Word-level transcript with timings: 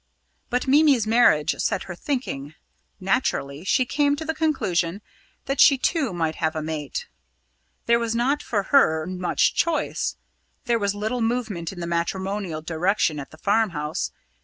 But 0.49 0.65
Mimi's 0.67 1.05
marriage 1.05 1.53
set 1.59 1.83
her 1.83 1.93
thinking; 1.93 2.55
naturally, 2.99 3.63
she 3.63 3.85
came 3.85 4.15
to 4.15 4.25
the 4.25 4.33
conclusion 4.33 5.03
that 5.45 5.61
she 5.61 5.77
too 5.77 6.11
might 6.11 6.37
have 6.37 6.55
a 6.55 6.61
mate. 6.63 7.07
There 7.85 7.99
was 7.99 8.15
not 8.15 8.41
for 8.41 8.63
her 8.73 9.05
much 9.05 9.53
choice 9.53 10.15
there 10.65 10.79
was 10.79 10.95
little 10.95 11.21
movement 11.21 11.71
in 11.71 11.81
the 11.81 11.85
matrimonial 11.85 12.63
direction 12.63 13.19
at 13.19 13.29
the 13.29 13.37
farmhouse. 13.37 14.11